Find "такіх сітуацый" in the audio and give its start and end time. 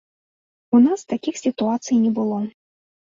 1.13-2.03